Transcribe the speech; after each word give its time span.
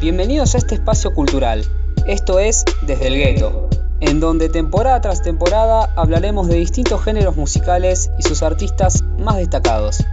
Bienvenidos 0.00 0.54
a 0.54 0.58
este 0.58 0.76
espacio 0.76 1.12
cultural. 1.12 1.64
Esto 2.06 2.38
es 2.38 2.64
Desde 2.82 3.08
el 3.08 3.16
Gueto, 3.16 3.68
en 3.98 4.20
donde 4.20 4.48
temporada 4.48 5.00
tras 5.00 5.22
temporada 5.22 5.92
hablaremos 5.96 6.46
de 6.46 6.54
distintos 6.54 7.02
géneros 7.02 7.34
musicales 7.34 8.08
y 8.16 8.22
sus 8.22 8.44
artistas 8.44 9.02
más 9.18 9.38
destacados. 9.38 10.04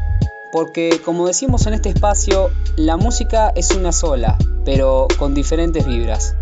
Porque, 0.52 1.00
como 1.06 1.28
decimos 1.28 1.68
en 1.68 1.76
este 1.76 1.90
espacio, 1.90 2.50
la 2.78 2.98
música 2.98 3.52
es 3.56 3.76
una 3.76 3.92
sola, 3.92 4.40
pero 4.66 5.08
con 5.20 5.36
diferentes 5.36 5.86
vibras. 5.86 6.36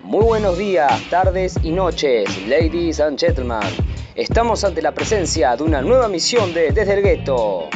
Muy 0.00 0.24
buenos 0.24 0.58
días, 0.58 0.90
tardes 1.08 1.54
y 1.62 1.70
noches, 1.70 2.48
ladies 2.48 2.98
and 2.98 3.16
gentlemen. 3.16 3.60
Estamos 4.16 4.64
ante 4.64 4.82
la 4.82 4.90
presencia 4.90 5.54
de 5.54 5.62
una 5.62 5.82
nueva 5.82 6.08
misión 6.08 6.52
de 6.52 6.72
Desde 6.72 6.94
el 6.94 7.02
Gueto 7.04 7.68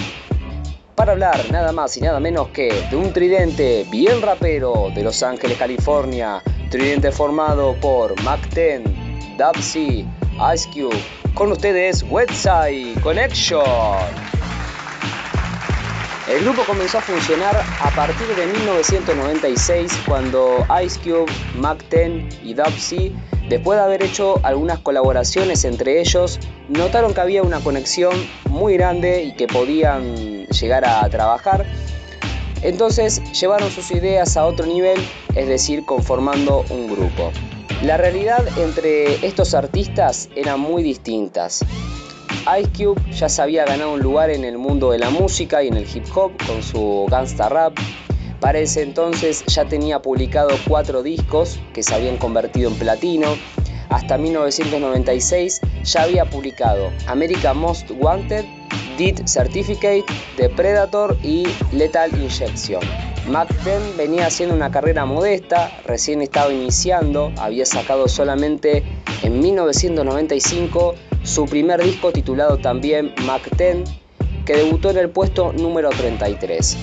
para 0.95 1.12
hablar 1.12 1.51
nada 1.51 1.73
más 1.73 1.96
y 1.96 2.01
nada 2.01 2.20
menos 2.20 2.48
que 2.48 2.87
de 2.91 2.96
un 2.96 3.12
tridente 3.12 3.87
bien 3.91 4.20
rapero 4.23 4.91
de 4.95 5.02
Los 5.02 5.23
Ángeles, 5.23 5.56
California, 5.59 6.42
tridente 6.70 7.10
formado 7.12 7.74
por 7.80 8.20
Mac 8.23 8.41
10, 8.55 8.82
Dubsy, 9.38 10.06
Ice 10.55 10.68
Cube, 10.73 10.96
con 11.34 11.52
ustedes 11.52 12.05
Website 12.09 13.01
Connection. 13.01 13.62
El 16.28 16.45
grupo 16.45 16.62
comenzó 16.65 16.98
a 16.98 17.01
funcionar 17.01 17.56
a 17.56 17.90
partir 17.90 18.29
de 18.37 18.46
1996 18.46 19.93
cuando 20.06 20.65
Ice 20.84 21.01
Cube, 21.01 21.30
Mac 21.56 21.84
10 21.90 22.43
y 22.45 22.54
Dubsy, 22.54 23.15
después 23.48 23.79
de 23.79 23.84
haber 23.84 24.02
hecho 24.02 24.40
algunas 24.45 24.79
colaboraciones 24.79 25.65
entre 25.65 26.01
ellos, 26.01 26.38
notaron 26.68 27.12
que 27.12 27.21
había 27.21 27.43
una 27.43 27.60
conexión 27.60 28.15
muy 28.49 28.74
grande 28.74 29.24
y 29.24 29.34
que 29.34 29.46
podían 29.46 30.32
llegar 30.53 30.85
a 30.85 31.09
trabajar. 31.09 31.67
Entonces 32.63 33.21
llevaron 33.33 33.71
sus 33.71 33.91
ideas 33.91 34.37
a 34.37 34.47
otro 34.47 34.67
nivel, 34.67 35.01
es 35.35 35.49
decir, 35.49 35.85
conformando 35.85 36.65
un 36.71 36.87
grupo. 36.87 37.33
La 37.83 37.97
realidad 37.97 38.47
entre 38.59 39.27
estos 39.27 39.55
artistas 39.55 40.29
era 40.37 40.57
muy 40.57 40.85
distintas. 40.85 41.65
Ice 42.59 42.71
Cube 42.77 43.01
ya 43.13 43.29
se 43.29 43.43
había 43.43 43.65
ganado 43.65 43.93
un 43.93 44.01
lugar 44.01 44.30
en 44.30 44.45
el 44.45 44.59
mundo 44.59 44.93
de 44.93 44.99
la 44.99 45.11
música 45.11 45.63
y 45.63 45.69
en 45.69 45.75
el 45.75 45.87
hip 45.93 46.05
hop 46.15 46.33
con 46.47 46.63
su 46.63 47.07
gangsta 47.11 47.49
rap. 47.49 47.77
Para 48.41 48.59
ese 48.59 48.83
entonces 48.83 49.45
ya 49.47 49.65
tenía 49.65 50.03
publicado 50.03 50.51
cuatro 50.69 51.03
discos 51.03 51.61
que 51.73 51.83
se 51.83 51.95
habían 51.95 52.17
convertido 52.17 52.71
en 52.71 52.77
platino. 52.77 53.37
Hasta 53.89 54.19
1996 54.19 55.61
ya 55.85 56.03
había 56.03 56.25
publicado 56.25 56.91
America 57.07 57.53
Most 57.55 57.91
Wanted, 57.91 58.45
Deed 59.03 59.27
Certificate, 59.27 60.05
The 60.37 60.49
Predator 60.51 61.17
y 61.25 61.45
Lethal 61.73 62.13
Injection. 62.23 62.81
Mac 63.27 63.49
10 63.65 63.97
venía 63.97 64.27
haciendo 64.27 64.55
una 64.55 64.71
carrera 64.71 65.05
modesta, 65.05 65.77
recién 65.84 66.22
estaba 66.22 66.53
iniciando, 66.53 67.33
había 67.37 67.67
sacado 67.67 68.06
solamente 68.06 68.84
en 69.25 69.41
1995 69.41 70.95
su 71.25 71.47
primer 71.47 71.83
disco 71.83 72.12
titulado 72.12 72.59
también 72.59 73.12
Mac 73.27 73.43
10, 73.56 73.91
que 74.47 74.55
debutó 74.55 74.91
en 74.91 74.99
el 74.99 75.11
puesto 75.11 75.53
número 75.53 75.91
33. 75.91 76.77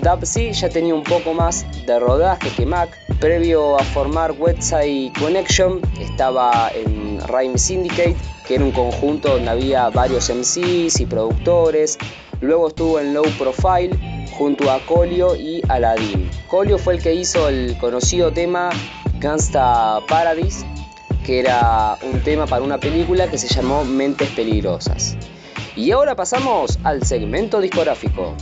Dubsy 0.00 0.52
ya 0.52 0.68
tenía 0.68 0.94
un 0.94 1.02
poco 1.02 1.34
más 1.34 1.66
de 1.86 1.98
rodaje 1.98 2.50
que 2.50 2.66
Mac. 2.66 2.96
Previo 3.18 3.76
a 3.80 3.82
formar 3.82 4.30
Website 4.30 5.18
Connection, 5.18 5.80
estaba 6.00 6.70
en 6.72 7.01
Rhyme 7.26 7.58
Syndicate, 7.58 8.16
que 8.46 8.56
era 8.56 8.64
un 8.64 8.72
conjunto 8.72 9.30
donde 9.30 9.50
había 9.50 9.88
varios 9.90 10.30
MCs 10.30 11.00
y 11.00 11.06
productores. 11.06 11.98
Luego 12.40 12.68
estuvo 12.68 12.98
en 12.98 13.14
Low 13.14 13.26
Profile 13.38 13.90
junto 14.36 14.70
a 14.70 14.78
Colio 14.86 15.36
y 15.36 15.62
Aladdin. 15.68 16.28
Colio 16.48 16.78
fue 16.78 16.94
el 16.94 17.02
que 17.02 17.14
hizo 17.14 17.48
el 17.48 17.76
conocido 17.78 18.32
tema 18.32 18.70
Gangsta 19.20 20.00
Paradise, 20.08 20.66
que 21.24 21.40
era 21.40 21.96
un 22.02 22.20
tema 22.20 22.46
para 22.46 22.62
una 22.62 22.78
película 22.78 23.30
que 23.30 23.38
se 23.38 23.48
llamó 23.48 23.84
Mentes 23.84 24.28
Peligrosas. 24.30 25.16
Y 25.76 25.90
ahora 25.92 26.16
pasamos 26.16 26.78
al 26.82 27.04
segmento 27.04 27.60
discográfico. 27.60 28.34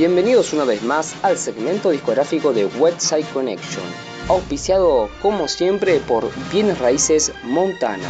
Bienvenidos 0.00 0.54
una 0.54 0.64
vez 0.64 0.82
más 0.82 1.22
al 1.22 1.36
segmento 1.36 1.90
discográfico 1.90 2.54
de 2.54 2.64
Website 2.64 3.30
Connection, 3.34 3.84
auspiciado 4.28 5.10
como 5.20 5.46
siempre 5.46 5.98
por 5.98 6.30
Bienes 6.50 6.78
Raíces 6.78 7.34
Montana. 7.44 8.08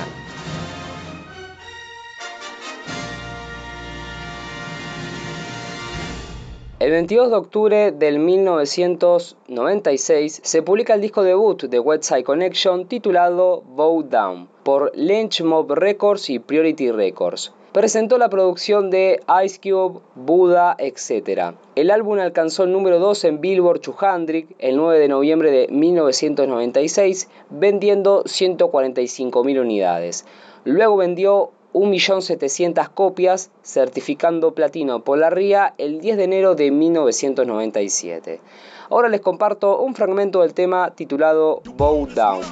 El 6.79 6.93
22 6.93 7.29
de 7.29 7.37
octubre 7.37 7.91
del 7.91 8.21
1996 8.21 10.43
se 10.45 10.63
publica 10.63 10.95
el 10.95 11.01
disco 11.01 11.25
debut 11.25 11.65
de 11.65 11.81
Website 11.81 12.25
Connection 12.25 12.87
titulado 12.87 13.63
Bow 13.63 14.05
Down 14.05 14.49
por 14.63 14.93
Lynch 14.95 15.43
Mob 15.43 15.73
Records 15.73 16.31
y 16.31 16.39
Priority 16.39 16.93
Records. 16.93 17.53
Presentó 17.73 18.19
la 18.19 18.29
producción 18.29 18.91
de 18.91 19.21
Ice 19.45 19.61
Cube, 19.63 20.01
Buda, 20.17 20.75
etc. 20.81 21.55
El 21.77 21.93
álbum 21.93 22.19
alcanzó 22.19 22.65
el 22.65 22.73
número 22.73 22.99
2 22.99 23.25
en 23.27 23.41
Billboard 23.41 23.81
200 23.81 24.57
el 24.59 24.77
9 24.77 24.99
de 24.99 25.07
noviembre 25.07 25.53
de 25.53 25.69
1996, 25.69 27.29
vendiendo 27.49 28.25
145.000 28.25 29.61
unidades. 29.61 30.25
Luego 30.65 30.97
vendió 30.97 31.53
1.700.000 31.73 32.91
copias, 32.93 33.53
certificando 33.63 34.53
platino 34.53 35.05
por 35.05 35.19
la 35.19 35.31
RIA 35.31 35.75
el 35.79 36.01
10 36.01 36.17
de 36.17 36.25
enero 36.25 36.55
de 36.57 36.73
1997. 36.73 38.41
Ahora 38.91 39.09
les 39.09 39.21
comparto 39.21 39.79
un 39.79 39.95
fragmento 39.95 40.41
del 40.41 40.55
tema 40.55 40.91
titulado 40.97 41.63
Bow 41.77 42.09
Down. 42.09 42.43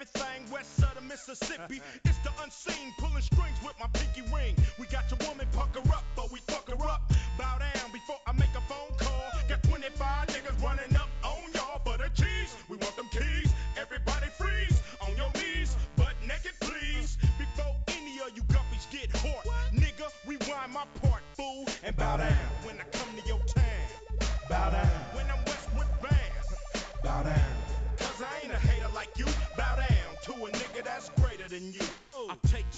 Everything 0.00 0.50
west 0.50 0.82
of 0.82 0.94
the 0.94 1.00
Mississippi. 1.02 1.80
It's 2.04 2.18
the 2.18 2.30
unseen 2.42 2.92
pulling 2.98 3.22
strings 3.22 3.58
with 3.64 3.74
my 3.78 3.86
pinky 3.92 4.22
ring. 4.34 4.56
We 4.78 4.86
got 4.86 5.04
your 5.10 5.18
woman 5.28 5.46
pucker 5.52 5.86
up, 5.92 6.04
but 6.16 6.32
we 6.32 6.38
fuck 6.46 6.68
her 6.70 6.88
up. 6.88 7.12
Bow 7.38 7.58
down 7.58 7.92
before 7.92 8.16
I 8.26 8.32
make 8.32 8.54
a 8.56 8.62
phone 8.62 8.96
call. 8.96 9.30
Got 9.48 9.62
25 9.64 10.28
niggas 10.28 10.62
running 10.62 10.96
up 10.96 11.08
on 11.22 11.52
y'all 11.54 11.80
for 11.84 11.98
the 11.98 12.08
cheese. 12.14 12.56
We 12.68 12.76
want 12.78 12.96
them 12.96 13.08
keys. 13.12 13.52
Everybody 13.78 14.28
freeze 14.38 14.80
on 15.06 15.16
your 15.16 15.30
knees, 15.34 15.76
but 15.96 16.14
naked 16.26 16.56
please. 16.60 17.18
Before 17.36 17.76
any 17.88 18.20
of 18.24 18.34
you 18.34 18.42
guppies 18.44 18.88
get 18.90 19.14
hurt, 19.18 19.44
nigga, 19.74 20.08
rewind 20.26 20.72
my 20.72 20.84
part, 21.02 21.22
fool, 21.34 21.66
and 21.84 21.94
bow 21.96 22.16
down 22.16 22.32
when 22.64 22.76
I 22.76 22.84
come 22.96 23.08
to 23.20 23.28
your 23.28 23.40
town. 23.40 24.28
Bow 24.48 24.70
down 24.70 24.89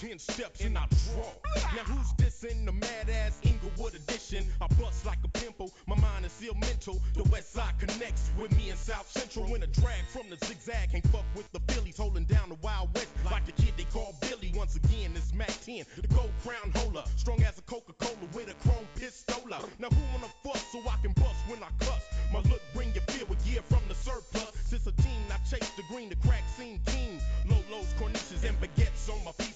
10 0.03 0.19
steps 0.19 0.61
and 0.62 0.76
I 0.76 0.85
draw. 0.91 1.31
Now 1.55 1.85
who's 1.87 2.12
this 2.19 2.43
in 2.43 2.65
the 2.65 2.73
mad 2.73 3.09
ass 3.09 3.38
Inglewood 3.44 3.94
edition? 3.94 4.44
I 4.61 4.67
bust 4.75 5.06
like 5.06 5.19
a 5.23 5.29
pimple, 5.29 5.73
my 5.87 5.94
mind 5.94 6.26
is 6.26 6.32
still 6.32 6.55
mental. 6.55 7.00
The 7.15 7.23
west 7.31 7.53
side 7.53 7.75
connects 7.79 8.32
with 8.37 8.50
me 8.56 8.71
in 8.71 8.76
South 8.76 9.09
Central. 9.09 9.47
When 9.47 9.62
a 9.62 9.69
drag 9.69 10.05
from 10.09 10.29
the 10.29 10.44
zigzag 10.44 10.91
can't 10.91 11.06
fuck 11.09 11.25
with 11.37 11.47
the 11.53 11.61
Phillies, 11.73 11.97
holding 11.97 12.25
down 12.25 12.49
the 12.49 12.56
Wild 12.62 12.93
West 12.97 13.11
like 13.31 13.47
the 13.47 13.53
kid 13.53 13.75
they 13.76 13.85
call 13.85 14.17
Billy. 14.23 14.53
Once 14.56 14.75
again, 14.75 15.12
it's 15.15 15.32
Mac 15.32 15.55
10, 15.65 15.85
the 16.00 16.09
gold 16.09 16.32
crown 16.44 16.73
holder. 16.75 17.05
Strong 17.15 17.44
as 17.44 17.56
a 17.59 17.62
Coca 17.62 17.93
Cola 17.93 18.26
with 18.35 18.50
a 18.50 18.55
chrome 18.67 18.88
pistola. 18.99 19.62
Now 19.79 19.88
who 19.88 20.03
wanna 20.12 20.32
fuck 20.43 20.59
so 20.73 20.81
I 20.81 20.97
can 21.00 21.12
bust 21.12 21.38
when 21.47 21.62
I 21.62 21.71
cuss? 21.79 22.03
My 22.32 22.41
look 22.50 22.62
bring 22.75 22.93
you 22.93 23.03
fear 23.06 23.26
with 23.26 23.38
gear 23.44 23.62
from 23.69 23.82
the 23.87 23.94
surplus. 23.94 24.50
Since 24.65 24.88
a 24.88 24.93
teen, 25.03 25.23
I 25.31 25.37
chase 25.49 25.71
the 25.76 25.85
green, 25.88 26.09
the 26.09 26.17
crack 26.26 26.43
scene 26.56 26.81
king. 26.87 27.21
Lolos, 27.47 27.94
cornices, 28.00 28.43
and 28.43 28.59
baguettes 28.61 29.09
on 29.09 29.23
my 29.25 29.31
pieces. 29.38 29.51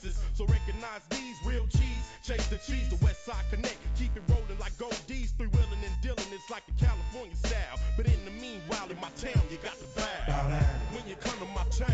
Recognize 0.87 1.19
these 1.19 1.37
real 1.44 1.67
cheese. 1.67 2.05
Chase 2.23 2.47
the 2.49 2.56
cheese, 2.56 2.88
the 2.88 3.05
West 3.05 3.25
Side 3.25 3.44
Connect. 3.50 3.77
Keep 3.99 4.17
it 4.17 4.23
rolling 4.29 4.59
like 4.61 4.77
gold 4.79 4.99
D's. 5.06 5.33
Three 5.33 5.49
wheeling 5.49 5.83
and 5.85 6.00
dealing, 6.03 6.33
it's 6.33 6.50
like 6.50 6.62
a 6.69 6.85
California 6.85 7.35
style. 7.37 7.79
But 7.97 8.06
in 8.06 8.25
the 8.25 8.31
meanwhile, 8.31 8.88
in 8.91 8.97
my 9.00 9.11
town, 9.17 9.43
you 9.50 9.59
got 9.59 9.79
to 9.79 9.87
bow. 9.97 10.06
bow 10.27 10.49
down. 10.49 10.62
When 10.93 11.09
you 11.09 11.17
come 11.17 11.38
to 11.38 11.47
my 11.47 11.65
town, 11.71 11.91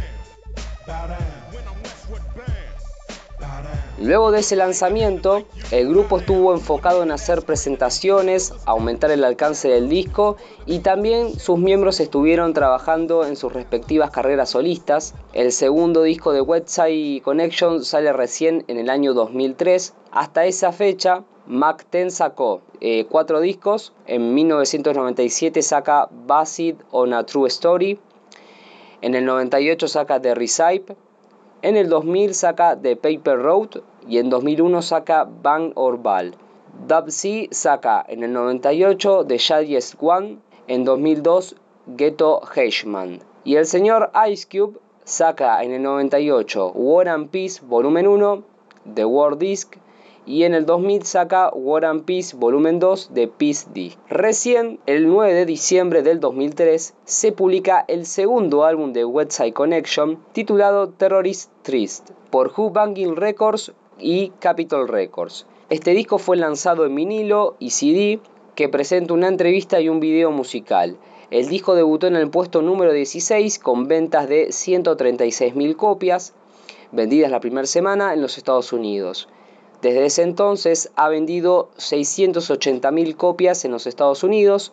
bow 0.87 1.07
down. 1.07 1.33
When 1.53 1.65
I'm 1.69 1.83
Westwood 1.83 2.23
bound. 2.37 2.52
Luego 4.03 4.33
de 4.33 4.41
ese 4.41 4.57
lanzamiento, 4.57 5.45
el 5.71 5.89
grupo 5.89 6.19
estuvo 6.19 6.53
enfocado 6.53 7.05
en 7.05 7.13
hacer 7.13 7.43
presentaciones, 7.43 8.53
aumentar 8.67 9.13
el 9.13 9.23
alcance 9.23 9.69
del 9.69 9.89
disco 9.89 10.37
y 10.67 10.81
también 10.81 11.39
sus 11.39 11.61
miembros 11.61 12.01
estuvieron 12.01 12.53
trabajando 12.53 13.25
en 13.25 13.37
sus 13.37 13.53
respectivas 13.53 14.11
carreras 14.11 14.51
solistas. 14.51 15.15
El 15.33 15.53
segundo 15.53 16.03
disco 16.03 16.33
de 16.33 16.41
Website 16.41 17.23
Connection 17.23 17.85
sale 17.85 18.13
recién 18.13 18.65
en 18.67 18.79
el 18.79 18.91
año 18.91 19.15
2003. 19.15 19.95
Hasta 20.11 20.47
esa 20.47 20.73
fecha, 20.73 21.23
Mac 21.47 21.87
10 21.93 22.13
sacó 22.13 22.61
eh, 22.81 23.07
cuatro 23.09 23.41
discos. 23.41 23.93
En 24.09 24.35
1997 24.35 25.63
saca 25.63 26.09
Basid 26.11 26.75
on 26.91 27.15
a 27.15 27.25
True 27.25 27.47
Story. 27.47 28.01
En 29.01 29.15
el 29.15 29.25
98 29.25 29.87
saca 29.87 30.21
The 30.21 30.35
Recipe. 30.35 30.97
En 31.63 31.77
el 31.77 31.89
2000 31.89 32.35
saca 32.35 32.77
The 32.77 32.97
Paper 32.97 33.39
Road 33.39 33.83
y 34.09 34.19
en 34.19 34.31
2001 34.31 34.83
saca 34.83 35.25
Bang 35.25 35.73
or 35.75 35.99
Ball. 35.99 36.35
Dub 36.87 37.11
C 37.11 37.49
saca 37.51 38.05
en 38.09 38.25
el 38.25 38.33
98 38.33 39.25
The 39.27 39.39
Shadiest 39.39 39.95
One, 40.01 40.39
en 40.69 40.85
2002 40.85 41.57
Ghetto 41.87 42.41
Heishman. 42.55 43.21
Y 43.45 43.57
el 43.57 43.67
señor 43.67 44.11
Ice 44.31 44.47
Cube 44.51 44.79
saca 45.05 45.63
en 45.63 45.73
el 45.73 45.83
98 45.83 46.73
War 46.75 47.09
and 47.09 47.29
Peace 47.29 47.61
Volumen 47.63 48.07
1, 48.07 48.43
The 48.95 49.05
War 49.05 49.37
Disc, 49.37 49.77
y 50.25 50.45
en 50.45 50.55
el 50.55 50.67
2000 50.67 51.03
saca 51.05 51.51
War 51.53 51.85
and 51.85 52.05
Peace 52.05 52.37
Volumen 52.37 52.79
2 52.79 53.13
de 53.13 53.27
Peace 53.27 53.67
D. 53.75 53.93
Recién, 54.09 54.79
el 54.87 55.09
9 55.09 55.35
de 55.35 55.47
diciembre 55.47 56.03
del 56.03 56.21
2003, 56.21 56.95
se 57.05 57.33
publica 57.33 57.85
el 57.89 58.07
segundo 58.07 58.65
álbum 58.65 58.93
de 58.93 59.05
Website 59.05 59.55
Connection 59.55 60.23
titulado 60.33 60.91
Terrorist 60.91 61.51
Trist 61.63 62.11
por 62.31 62.53
Who 62.57 62.71
Banging 62.71 63.17
Records 63.17 63.73
y 63.99 64.31
Capitol 64.39 64.89
Records. 64.89 65.47
Este 65.71 65.93
disco 65.93 66.19
fue 66.19 66.37
lanzado 66.37 66.85
en 66.85 66.95
vinilo 66.95 67.57
y 67.59 67.71
CD 67.71 68.21
que 68.55 68.69
presenta 68.69 69.15
una 69.15 69.29
entrevista 69.29 69.81
y 69.81 69.89
un 69.89 70.01
video 70.01 70.31
musical. 70.31 70.99
El 71.31 71.49
disco 71.49 71.75
debutó 71.75 72.07
en 72.07 72.17
el 72.17 72.29
puesto 72.29 72.61
número 72.61 72.93
16 72.93 73.59
con 73.59 73.89
ventas 73.89 74.29
de 74.29 74.49
136.000 74.49 75.77
copias 75.77 76.35
vendidas 76.91 77.31
la 77.31 77.41
primera 77.41 77.67
semana 77.67 78.13
en 78.13 78.21
los 78.21 78.37
Estados 78.37 78.73
Unidos. 78.73 79.29
Desde 79.81 80.05
ese 80.05 80.23
entonces 80.23 80.93
ha 80.95 81.09
vendido 81.09 81.71
680.000 81.79 83.17
copias 83.17 83.65
en 83.65 83.73
los 83.73 83.87
Estados 83.87 84.23
Unidos 84.23 84.73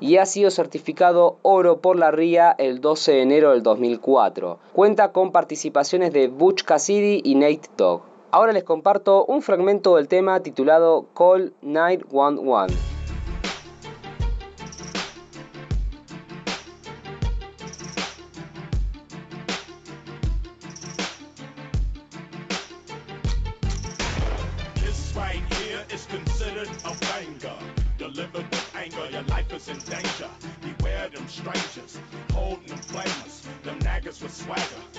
y 0.00 0.16
ha 0.16 0.26
sido 0.26 0.50
certificado 0.50 1.36
oro 1.42 1.78
por 1.78 1.96
la 1.96 2.10
RIA 2.10 2.50
el 2.58 2.80
12 2.80 3.12
de 3.12 3.22
enero 3.22 3.52
del 3.52 3.62
2004. 3.62 4.58
Cuenta 4.72 5.12
con 5.12 5.30
participaciones 5.30 6.12
de 6.12 6.26
Butch 6.26 6.64
Cassidy 6.64 7.22
y 7.24 7.36
Nate 7.36 7.70
Dogg. 7.76 8.11
Ahora 8.34 8.52
les 8.52 8.64
comparto 8.64 9.26
un 9.26 9.42
fragmento 9.42 9.96
del 9.96 10.08
tema 10.08 10.40
titulado 10.40 11.06
Call 11.14 11.52
911. 11.60 12.92
in 34.48 34.91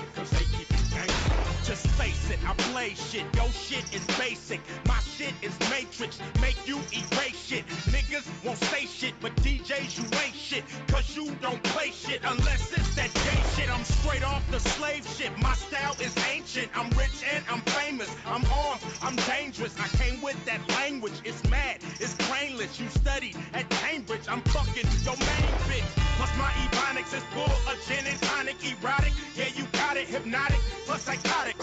play 2.84 2.96
shit. 2.96 3.36
Your 3.36 3.50
shit 3.52 3.86
is 3.94 4.06
basic. 4.18 4.60
My 4.88 5.00
shit 5.00 5.34
is 5.42 5.58
matrix. 5.70 6.20
Make 6.42 6.68
you 6.68 6.78
erase 6.92 7.40
shit. 7.48 7.66
Niggas 7.96 8.28
won't 8.44 8.58
say 8.58 8.86
shit, 8.86 9.14
but 9.22 9.34
DJs, 9.38 9.98
you 9.98 10.06
ain't 10.24 10.36
shit. 10.36 10.64
Cause 10.88 11.16
you 11.16 11.32
don't 11.42 11.62
play 11.64 11.92
shit 11.92 12.20
unless 12.26 12.74
it's 12.74 12.96
that 12.96 13.14
gay 13.14 13.42
shit. 13.56 13.70
I'm 13.74 13.84
straight 13.86 14.24
off 14.24 14.44
the 14.52 14.60
slave 14.60 15.08
shit. 15.18 15.32
My 15.40 15.54
style 15.54 15.96
is 16.02 16.14
ancient. 16.34 16.70
I'm 16.76 16.90
rich 16.98 17.24
and 17.34 17.44
I'm 17.50 17.62
famous. 17.62 18.14
I'm 18.26 18.44
armed, 18.52 18.82
I'm 19.02 19.16
dangerous. 19.16 19.74
I 19.80 19.88
came 20.02 20.22
with 20.22 20.44
that 20.46 20.60
language. 20.70 21.18
It's 21.24 21.42
mad, 21.50 21.78
it's 22.02 22.16
brainless. 22.28 22.80
You 22.80 22.90
studied 22.90 23.38
at 23.54 23.70
Cambridge. 23.70 24.26
I'm 24.28 24.42
fucking 24.42 24.90
your 25.08 25.18
main 25.32 25.54
bitch. 25.70 25.92
Plus 26.18 26.32
my 26.38 26.52
ebonics 26.64 27.14
is 27.16 27.24
full 27.34 27.56
of 27.72 27.78
gin 27.88 28.06
and 28.06 28.22
tonic, 28.24 28.58
erotic. 28.62 29.14
Yeah, 29.36 29.48
you 29.56 29.64
got 29.72 29.98
it, 29.98 30.08
hypnotic, 30.08 30.60
plus 30.86 31.04
psychotic. 31.04 31.56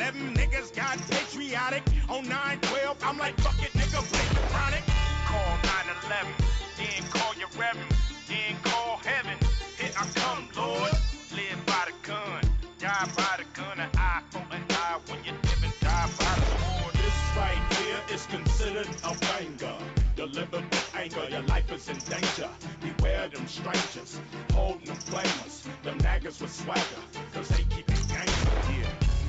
After 0.00 0.18
9-11, 0.18 0.36
niggas 0.36 0.74
got 0.74 0.98
patriotic. 1.10 1.82
On 2.08 2.24
9-12, 2.24 2.96
I'm 3.02 3.18
like, 3.18 3.38
fuck 3.40 3.60
it, 3.62 3.72
nigga, 3.72 4.02
play 4.10 4.28
the 4.34 4.40
chronic. 4.48 4.82
Call 5.26 5.56
9-11, 5.62 6.26
then 6.76 7.10
call 7.10 7.34
your 7.34 7.48
reverend, 7.58 7.94
then 8.28 8.56
call 8.64 8.98
heaven. 8.98 9.36
Here 9.78 9.90
I 9.96 10.06
come, 10.14 10.48
Lord. 10.56 10.92
Live 11.32 11.66
by 11.66 11.84
the 11.86 12.08
gun, 12.08 12.42
die 12.78 13.08
by 13.16 13.36
the 13.38 13.44
gun, 13.60 13.78
an 13.78 13.90
eye 13.96 14.22
for 14.30 14.42
an 14.50 14.64
eye 14.70 14.98
when 15.08 15.22
you 15.24 15.32
live 15.32 15.62
and 15.62 15.74
die 15.80 16.10
by 16.18 16.34
the 16.34 16.46
sword. 16.46 16.94
This 16.94 17.36
right 17.36 17.72
here 17.78 18.00
is 18.14 18.26
considered 18.26 18.88
a 19.04 19.14
banger. 19.18 19.78
Delivered 20.16 20.64
with 20.64 20.94
anger, 20.96 21.28
your 21.30 21.42
life 21.42 21.70
is 21.70 21.88
in 21.88 21.98
danger. 21.98 22.48
Beware 22.80 23.28
them 23.28 23.46
strangers, 23.46 24.20
holding 24.52 24.86
them 24.86 24.96
flamers. 24.96 25.64
Them 25.82 25.98
naggers 25.98 26.40
with 26.40 26.52
swagger, 26.52 27.02
cause 27.34 27.48
they 27.48 27.64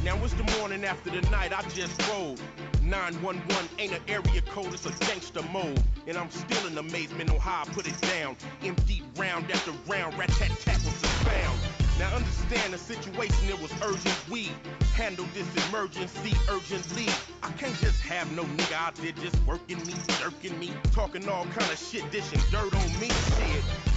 Now 0.03 0.15
it's 0.23 0.33
the 0.33 0.43
morning 0.57 0.85
after 0.85 1.09
the 1.09 1.21
night 1.29 1.51
I 1.51 1.61
just 1.69 2.01
rolled. 2.09 2.41
911 2.83 3.69
ain't 3.79 3.91
an 3.91 4.01
area 4.07 4.41
code, 4.43 4.73
it's 4.73 4.85
a 4.85 4.91
gangster 5.05 5.41
mode. 5.51 5.83
And 6.07 6.17
I'm 6.17 6.31
still 6.31 6.65
in 6.67 6.77
amazement 6.77 7.29
on 7.29 7.37
how 7.37 7.63
I 7.63 7.65
put 7.73 7.85
it 7.85 7.99
down. 8.01 8.37
Empty 8.63 9.03
round 9.17 9.51
after 9.51 9.71
round, 9.91 10.17
rat 10.17 10.29
tat 10.29 10.51
tat 10.61 10.75
was 10.75 10.93
found. 11.27 11.59
Now 11.99 12.15
understand 12.15 12.71
the 12.71 12.77
situation, 12.77 13.49
it 13.49 13.61
was 13.61 13.73
urgent. 13.83 14.29
We 14.29 14.49
handle 14.95 15.25
this 15.33 15.67
emergency 15.67 16.33
urgently. 16.49 17.07
I 17.43 17.51
can't 17.57 17.77
just 17.79 17.99
have 17.99 18.31
no 18.31 18.43
nigga 18.43 18.73
out 18.75 18.95
there 18.95 19.11
just 19.11 19.35
working 19.45 19.85
me, 19.85 19.93
jerking 20.21 20.57
me, 20.57 20.71
talking 20.93 21.27
all 21.27 21.43
kind 21.47 21.69
of 21.69 21.77
shit, 21.77 22.09
dishing 22.09 22.39
dirt 22.51 22.73
on 22.73 22.99
me. 23.01 23.09
Shit. 23.09 23.88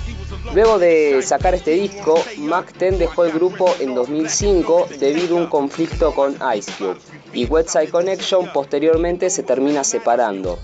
Luego 0.55 0.79
de 0.79 1.23
sacar 1.23 1.55
este 1.55 1.73
disco, 1.73 2.15
Mac 2.39 2.77
10 2.79 2.99
dejó 2.99 3.25
el 3.25 3.33
grupo 3.33 3.67
en 3.81 3.95
2005 3.95 4.89
debido 4.99 5.37
a 5.37 5.41
un 5.41 5.47
conflicto 5.47 6.15
con 6.15 6.37
Ice 6.57 6.73
Cube 6.79 6.97
y 7.33 7.47
Website 7.47 7.91
Connection 7.91 8.53
posteriormente 8.53 9.31
se 9.31 9.43
termina 9.43 9.85
separando. 9.85 10.59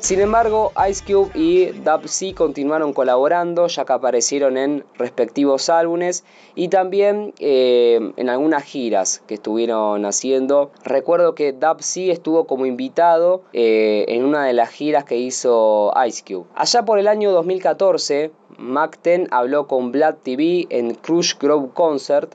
Sin 0.00 0.20
embargo, 0.20 0.72
Ice 0.88 1.02
Cube 1.04 1.30
y 1.34 1.66
Dub 1.66 2.06
C 2.06 2.32
continuaron 2.32 2.92
colaborando 2.92 3.66
ya 3.66 3.84
que 3.84 3.92
aparecieron 3.92 4.56
en 4.56 4.84
respectivos 4.98 5.68
álbumes 5.68 6.22
y 6.54 6.68
también 6.68 7.34
eh, 7.40 8.12
en 8.16 8.28
algunas 8.28 8.62
giras 8.62 9.22
que 9.26 9.34
estuvieron 9.34 10.04
haciendo. 10.04 10.70
Recuerdo 10.84 11.34
que 11.34 11.52
Dub 11.52 11.82
C 11.82 12.12
estuvo 12.12 12.46
como 12.46 12.66
invitado 12.66 13.42
eh, 13.52 14.04
en 14.08 14.24
una 14.24 14.44
de 14.44 14.52
las 14.52 14.70
giras 14.70 15.02
que 15.02 15.16
hizo 15.16 15.92
Ice 16.06 16.22
Cube. 16.24 16.46
Allá 16.54 16.84
por 16.84 17.00
el 17.00 17.08
año 17.08 17.32
2014, 17.32 18.30
10 18.58 19.28
habló 19.30 19.66
con 19.66 19.92
Black 19.92 20.18
TV 20.22 20.66
en 20.70 20.94
Crush 20.94 21.34
Grove 21.38 21.68
Concert 21.74 22.34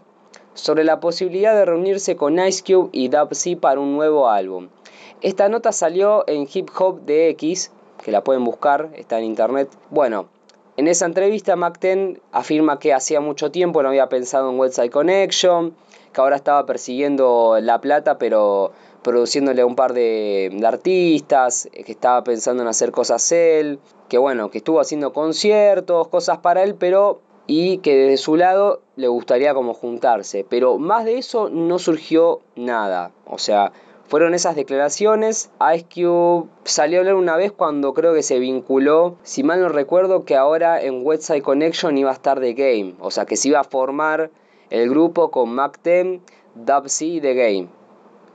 sobre 0.54 0.84
la 0.84 1.00
posibilidad 1.00 1.56
de 1.56 1.66
reunirse 1.66 2.16
con 2.16 2.40
Ice 2.40 2.64
Cube 2.64 2.90
y 2.92 3.08
Dub 3.08 3.34
C 3.34 3.56
para 3.58 3.80
un 3.80 3.94
nuevo 3.94 4.30
álbum. 4.30 4.70
Esta 5.22 5.50
nota 5.50 5.72
salió 5.72 6.24
en 6.28 6.48
Hip 6.52 6.70
Hop 6.80 7.02
DX, 7.06 7.72
que 8.04 8.12
la 8.12 8.24
pueden 8.24 8.44
buscar, 8.44 8.90
está 8.96 9.20
en 9.20 9.26
internet. 9.26 9.70
Bueno, 9.90 10.28
en 10.78 10.88
esa 10.88 11.06
entrevista 11.06 11.56
10 11.56 12.20
afirma 12.32 12.80
que 12.80 12.94
hacía 12.94 13.22
mucho 13.22 13.52
tiempo 13.52 13.84
no 13.84 13.90
había 13.90 14.10
pensado 14.10 14.50
en 14.50 14.60
Website 14.60 14.92
Connection, 14.92 15.76
que 16.12 16.22
ahora 16.22 16.36
estaba 16.36 16.66
persiguiendo 16.66 17.60
la 17.62 17.82
plata, 17.82 18.18
pero 18.18 18.72
produciéndole 19.04 19.62
a 19.62 19.66
un 19.66 19.76
par 19.76 19.94
de, 19.94 20.62
artistas, 20.66 21.70
que 21.72 21.92
estaba 21.92 22.24
pensando 22.24 22.64
en 22.64 22.70
hacer 22.70 22.92
cosas 22.92 23.32
él, 23.32 23.80
que 24.10 24.18
bueno, 24.18 24.52
que 24.52 24.60
estuvo 24.60 24.80
haciendo 24.80 25.14
conciertos, 25.14 26.08
cosas 26.08 26.40
para 26.40 26.64
él, 26.64 26.76
pero 26.76 27.22
y 27.48 27.80
que 27.80 27.96
desde 27.96 28.18
su 28.18 28.36
lado 28.36 28.82
le 28.96 29.08
gustaría 29.08 29.54
como 29.54 29.74
juntarse, 29.74 30.46
pero 30.48 30.78
más 30.78 31.06
de 31.06 31.18
eso 31.18 31.50
no 31.50 31.80
surgió 31.80 32.42
nada, 32.56 33.12
o 33.26 33.38
sea, 33.40 33.72
fueron 34.12 34.34
esas 34.34 34.58
declaraciones. 34.58 35.52
Ice 35.74 35.86
Cube 35.86 36.50
salió 36.66 36.98
a 36.98 37.00
hablar 37.00 37.16
una 37.16 37.38
vez 37.38 37.54
cuando 37.54 37.94
creo 37.94 38.14
que 38.14 38.24
se 38.24 38.40
vinculó, 38.40 39.16
si 39.24 39.42
mal 39.42 39.62
no 39.62 39.70
recuerdo, 39.70 40.26
que 40.26 40.36
ahora 40.36 40.82
en 40.82 41.06
Website 41.06 41.42
Connection 41.42 41.98
iba 41.98 42.10
a 42.10 42.14
estar 42.14 42.42
The 42.42 42.52
Game. 42.52 42.96
O 43.00 43.10
sea, 43.10 43.26
que 43.26 43.38
se 43.38 43.48
iba 43.48 43.62
a 43.62 43.64
formar 43.64 44.30
el 44.70 44.90
grupo 44.90 45.32
con 45.32 45.56
Mac 45.56 45.80
10, 45.82 46.20
Dubsy 46.56 47.16
y 47.16 47.22
The 47.22 47.34
Game. 47.36 47.70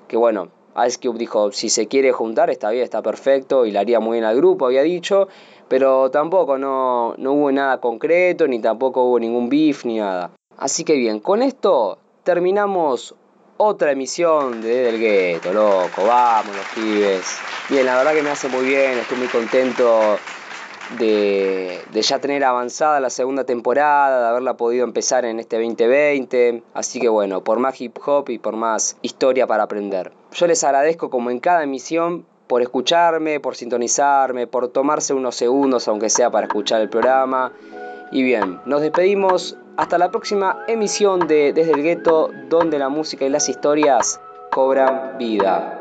Que 0.08 0.16
bueno, 0.16 0.48
Ice 0.86 0.98
Cube 1.00 1.18
dijo, 1.18 1.52
si 1.52 1.68
se 1.68 1.86
quiere 1.86 2.12
juntar, 2.12 2.50
está 2.50 2.70
bien, 2.70 2.84
está 2.84 3.02
perfecto 3.02 3.66
y 3.66 3.70
le 3.70 3.78
haría 3.78 4.00
muy 4.00 4.16
bien 4.16 4.24
al 4.24 4.36
grupo, 4.36 4.66
había 4.66 4.82
dicho. 4.82 5.28
Pero 5.68 6.10
tampoco, 6.10 6.58
no, 6.58 7.14
no 7.18 7.32
hubo 7.32 7.50
nada 7.50 7.80
concreto, 7.80 8.46
ni 8.46 8.60
tampoco 8.60 9.04
hubo 9.04 9.18
ningún 9.18 9.48
beef, 9.48 9.84
ni 9.84 9.98
nada. 9.98 10.30
Así 10.56 10.84
que 10.84 10.94
bien, 10.94 11.20
con 11.20 11.42
esto 11.42 11.98
terminamos 12.22 13.14
otra 13.56 13.92
emisión 13.92 14.60
de 14.60 14.68
Desde 14.68 14.88
el 14.90 15.00
Gueto, 15.00 15.52
loco, 15.52 16.04
vamos 16.06 16.54
los 16.54 16.66
pibes. 16.74 17.38
Bien, 17.68 17.86
la 17.86 17.96
verdad 17.96 18.14
que 18.14 18.22
me 18.22 18.30
hace 18.30 18.48
muy 18.48 18.64
bien, 18.66 18.98
estoy 18.98 19.18
muy 19.18 19.28
contento 19.28 20.18
de, 20.98 21.80
ya 21.92 22.20
tener 22.20 22.44
avanzada 22.44 23.00
la 23.00 23.10
segunda 23.10 23.44
temporada, 23.44 24.20
de 24.20 24.28
haberla 24.28 24.56
podido 24.56 24.84
empezar 24.84 25.24
en 25.24 25.40
este 25.40 25.56
2020. 25.56 26.62
Así 26.74 27.00
que 27.00 27.08
bueno, 27.08 27.42
por 27.42 27.58
más 27.58 27.80
hip 27.80 27.96
hop 28.04 28.30
y 28.30 28.38
por 28.38 28.56
más 28.56 28.96
historia 29.02 29.46
para 29.46 29.64
aprender. 29.64 30.12
Yo 30.32 30.46
les 30.46 30.62
agradezco 30.64 31.10
como 31.10 31.30
en 31.30 31.40
cada 31.40 31.62
emisión 31.62 32.26
por 32.46 32.62
escucharme, 32.62 33.40
por 33.40 33.56
sintonizarme, 33.56 34.46
por 34.46 34.68
tomarse 34.68 35.14
unos 35.14 35.34
segundos 35.34 35.88
aunque 35.88 36.08
sea 36.08 36.30
para 36.30 36.46
escuchar 36.46 36.80
el 36.80 36.88
programa. 36.88 37.52
Y 38.12 38.22
bien, 38.22 38.60
nos 38.66 38.82
despedimos 38.82 39.58
hasta 39.76 39.98
la 39.98 40.10
próxima 40.10 40.64
emisión 40.68 41.26
de 41.26 41.52
Desde 41.52 41.72
el 41.72 41.82
Gueto, 41.82 42.30
donde 42.48 42.78
la 42.78 42.88
música 42.88 43.24
y 43.24 43.28
las 43.28 43.48
historias 43.48 44.20
cobran 44.50 45.18
vida. 45.18 45.75